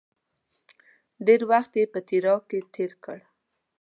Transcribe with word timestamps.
ډېر 1.25 1.41
وخت 1.51 1.71
یې 1.79 1.85
په 1.93 1.99
تیراه 2.07 2.41
کې 2.49 2.59
تېر 2.73 2.91
کړ. 3.03 3.19